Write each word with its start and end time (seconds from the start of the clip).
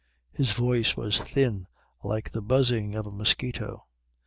His 0.31 0.51
voice 0.53 0.97
was 0.97 1.21
thin 1.21 1.67
like 2.03 2.31
the 2.31 2.41
buzzing 2.41 2.95
of 2.95 3.05
a 3.05 3.11
mosquito. 3.11 3.85